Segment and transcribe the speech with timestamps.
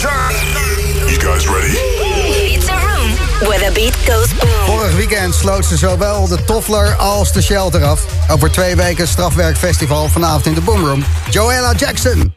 [0.00, 1.76] You guys ready?
[2.54, 3.10] It's a room
[3.48, 4.66] where the beat goes boom.
[4.66, 8.04] Vorig weekend sloot ze zowel de Toffler als de Shelter af.
[8.30, 11.04] Over twee weken strafwerkfestival vanavond in de Boomroom.
[11.30, 12.34] Joanna Jackson.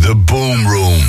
[0.00, 1.02] The Boom Room.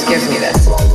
[0.00, 0.89] just gives me this.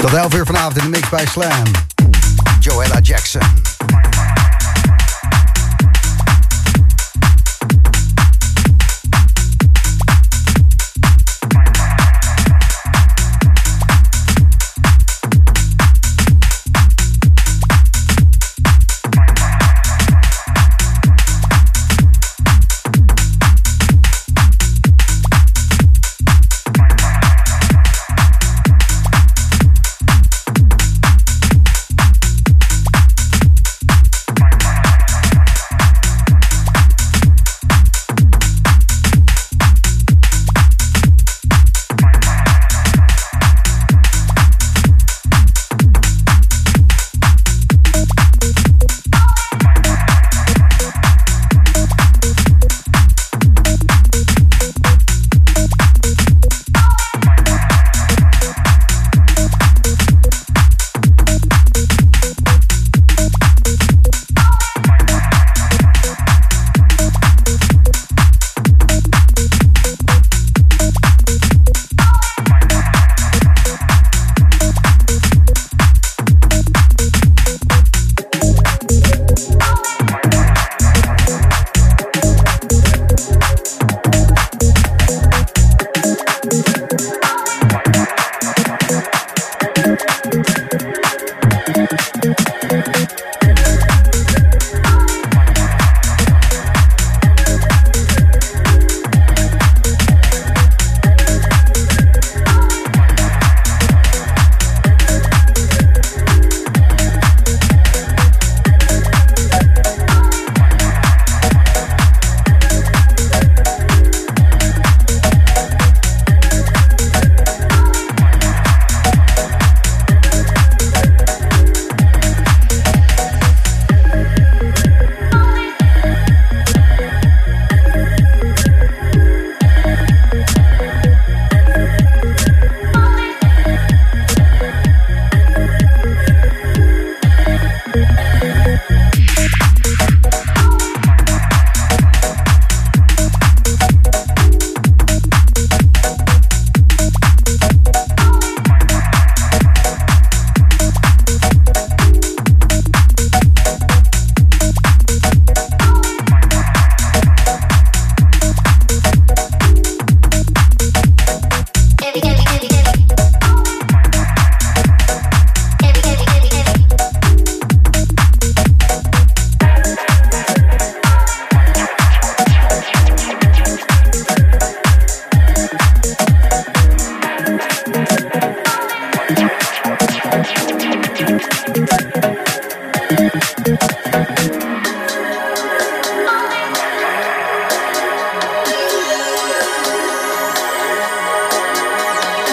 [0.00, 1.64] Tot 11 uur vanavond in de mix bij Slam.
[2.60, 3.69] Joella Jackson.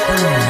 [0.08, 0.48] Yeah.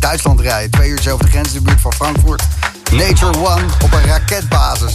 [0.00, 0.70] Naar Duitsland rijden.
[0.70, 2.42] Twee uurtjes over de grens in de buurt van Frankfurt.
[2.92, 4.94] Nature One op een raketbasis.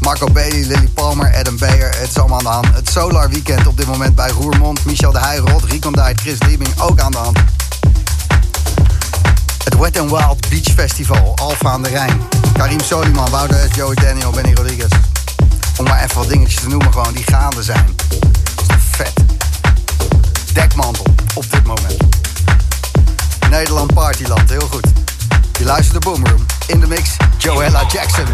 [0.00, 1.90] Marco Bailey, Lily Palmer, Adam Beyer.
[1.98, 2.66] Het is allemaal aan de hand.
[2.74, 4.84] Het Solar Weekend op dit moment bij Roermond.
[4.84, 5.62] Michel de Heij, Rod,
[6.14, 7.38] Chris Liebing ook aan de hand.
[9.64, 12.22] Het Wet n Wild Beach Festival, Alfa aan de Rijn.
[12.52, 13.76] Karim Soliman, Wouter S.
[13.76, 14.92] Joey Daniel, Benny Rodriguez.
[15.78, 17.94] Om maar even wat dingetjes te noemen gewoon die gaande zijn.
[18.54, 19.12] Dat is vet.
[20.52, 22.27] Dekmantel op dit moment.
[23.50, 24.86] Nederland Partyland, heel goed.
[25.58, 26.46] Je luistert de Boomroom.
[26.66, 28.26] In de mix, Joella Jackson.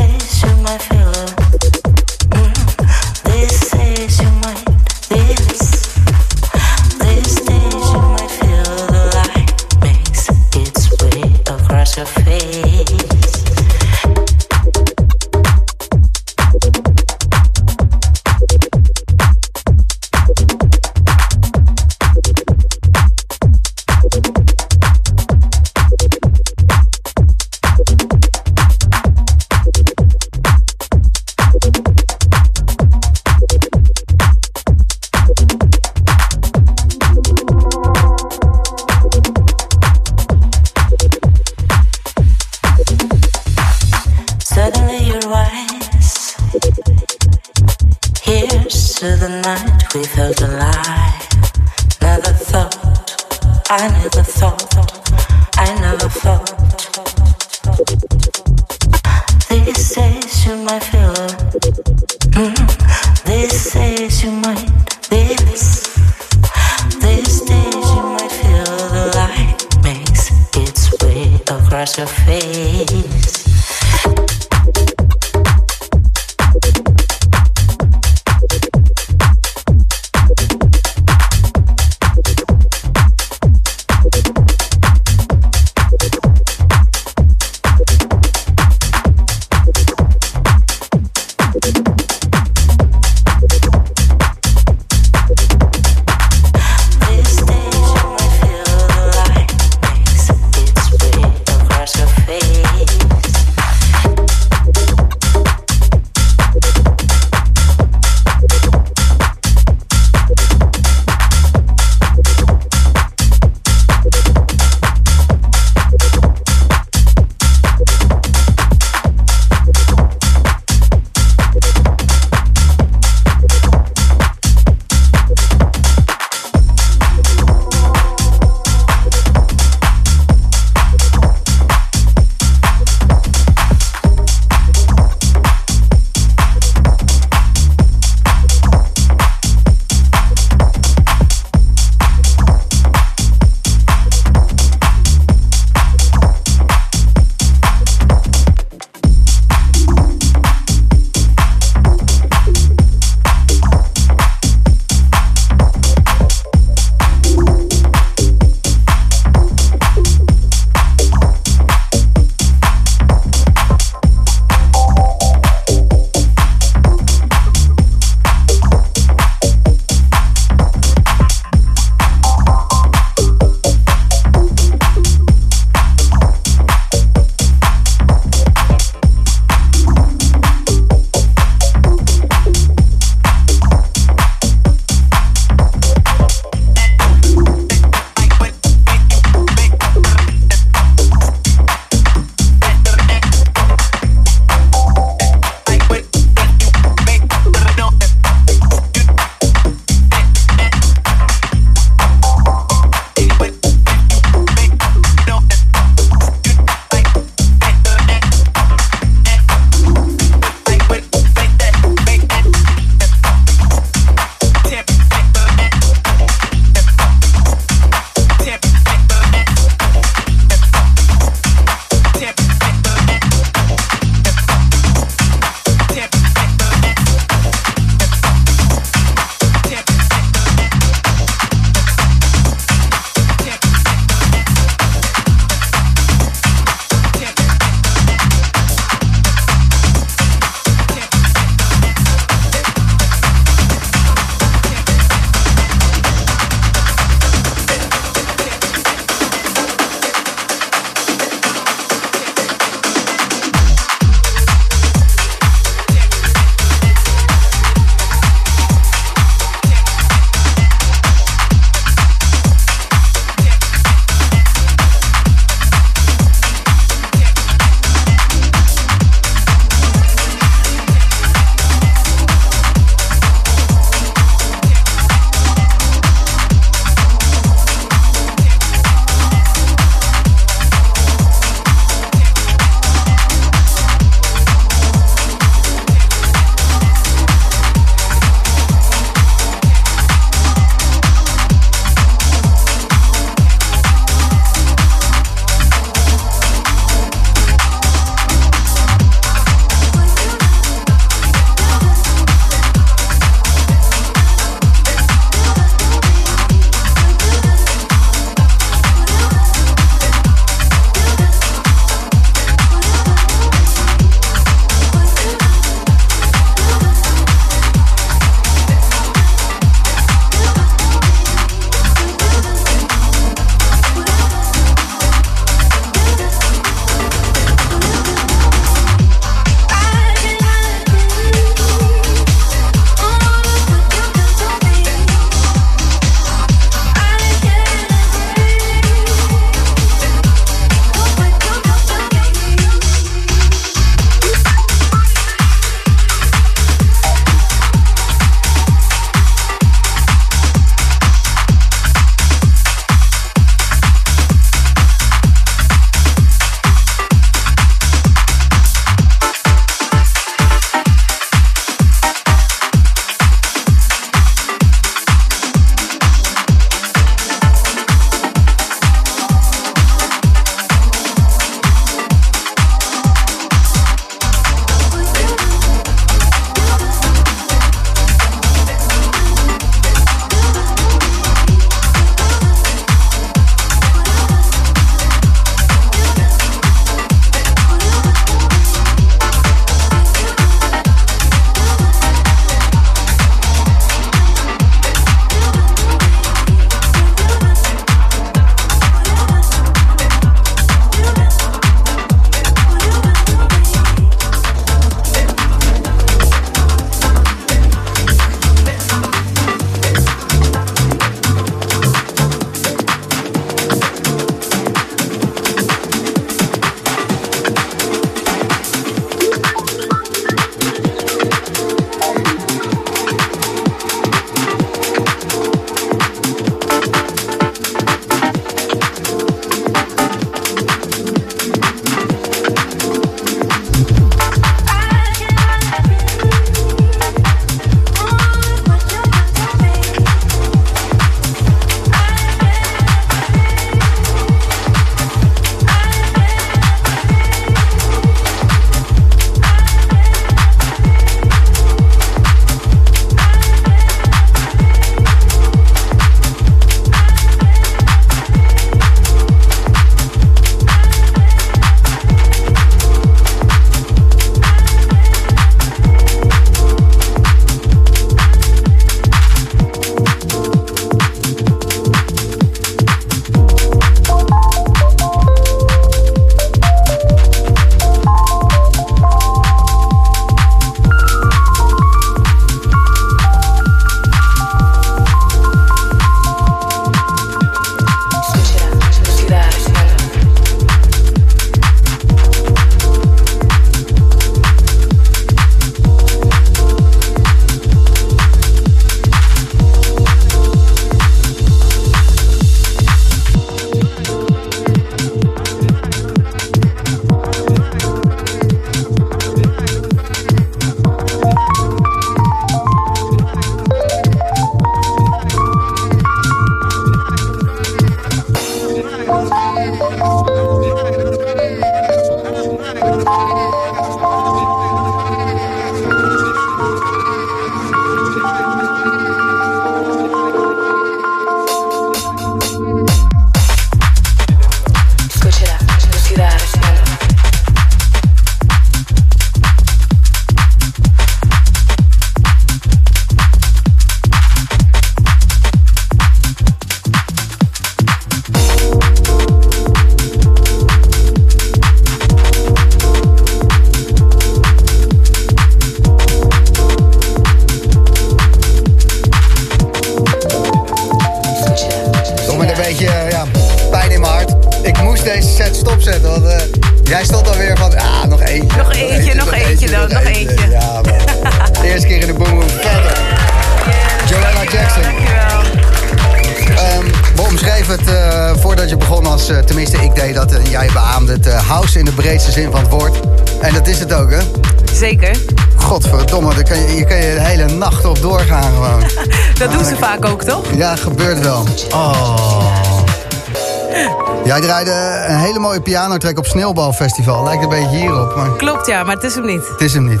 [595.64, 597.24] Pianotrack op Sneeuwbalfestival.
[597.24, 599.48] Lijkt een beetje hierop, maar Klopt, ja, maar het is hem niet.
[599.48, 600.00] het is hem niet.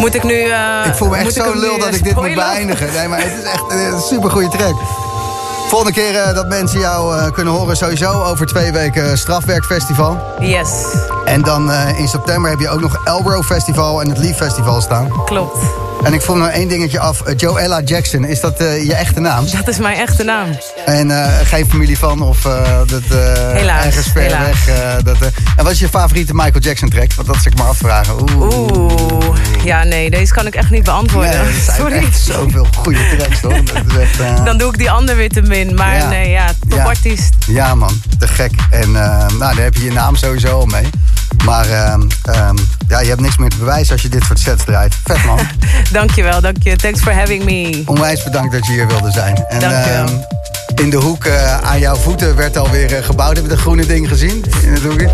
[0.00, 0.34] Moet ik nu...
[0.42, 2.92] eh, Ik voel me echt zo lul dat eh, ik dit moet beëindigen.
[2.92, 4.74] Nee, maar het is echt een super goede track.
[5.68, 10.18] Volgende keer eh, dat mensen jou kunnen horen, sowieso over twee weken Strafwerkfestival.
[10.40, 10.68] Yes,
[11.24, 15.08] En dan in september heb je ook nog Elbro Festival en het Leaf Festival staan.
[15.24, 15.58] klopt.
[16.04, 17.20] En ik voel nog één dingetje af.
[17.22, 19.44] Eh, Joella Jackson, is dat eh, je echte naam?
[19.56, 20.48] Dat is mijn echte naam.
[20.86, 22.40] En eh, geen familie van of
[22.86, 23.02] dat
[23.52, 24.64] Helaas, ergens ver helaas.
[24.64, 25.02] weg.
[25.02, 25.16] dat.
[25.56, 27.12] En wat is je favoriete Michael Jackson track?
[27.14, 28.14] Want dat is ik maar afvragen.
[28.34, 28.58] Oeh.
[28.58, 31.30] Oeh, ja nee, deze kan ik echt niet beantwoorden.
[31.30, 31.96] Nee, er Sorry.
[31.96, 33.62] echt zoveel goede tracks, toch?
[33.72, 35.74] Dat is echt, eh, Dan doe ik die ander weer te min.
[35.74, 36.08] Maar Ja.
[36.08, 37.28] nee, ja, topartiest.
[37.46, 38.00] Ja, man.
[38.18, 38.52] Te gek.
[38.70, 40.86] En nou, daar heb je je naam sowieso al mee.
[41.44, 42.56] Maar ehm, ehm,
[42.88, 44.94] ja, je hebt niks meer te bewijzen als je dit soort sets draait.
[45.04, 45.38] Vet, man.
[45.92, 46.76] Dankjewel, dank je.
[46.76, 47.82] Thanks for having me.
[47.86, 49.44] Onwijs bedankt dat je hier wilde zijn.
[49.48, 50.04] En, Dankjewel.
[50.06, 50.14] ehm,
[50.74, 53.34] in de hoek eh, aan jouw voeten werd alweer eh, gebouwd.
[53.34, 54.44] Heb je dat groene ding gezien?
[54.62, 55.10] In het hoekje?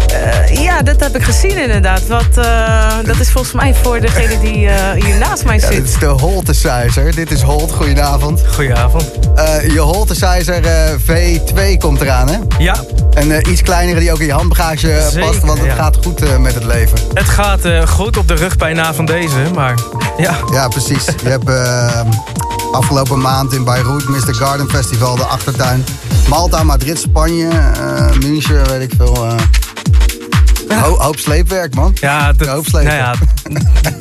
[0.48, 2.06] Eh, ja, dat heb ik gezien inderdaad.
[2.06, 5.70] Wat, eh, dat is volgens mij voor degene die eh, hier naast mij Ja, zit.
[5.70, 7.14] dit is de Holtesizer.
[7.14, 7.72] Dit is Holt.
[7.72, 8.42] Goedenavond.
[8.54, 9.04] Goedenavond.
[9.34, 12.36] Eh, je Holtesizer eh, V2 komt eraan, hè?
[12.58, 12.74] Ja,
[13.14, 15.40] Een eh, iets kleinere die ook in je handbagage Zeker, past.
[15.40, 15.74] Want het ja.
[15.74, 16.98] gaat goed eh, met het leven.
[17.14, 19.74] het gaat eh, goed op de rugpijn na van deze, maar
[20.16, 20.36] ja.
[20.52, 21.04] Ja, precies.
[21.22, 22.00] Je hebt eh,
[22.72, 24.34] afgelopen maand in Beirut, Mr.
[24.34, 25.84] Garden Festival, de achtertuin.
[26.28, 29.26] Malta, Madrid, Spanje, eh München, weet ik veel.
[29.26, 29.34] eh.
[30.82, 31.92] Ho- hoop sleepwerk, man.
[32.00, 32.88] Ja, Een hoop slepen.
[32.96, 33.14] nou ja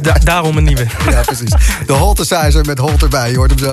[0.01, 0.85] da- daarom een nieuwe.
[1.11, 1.51] Ja, precies.
[1.85, 3.31] De Holtesizer met Holt erbij.
[3.31, 3.67] Je hoort hem zo.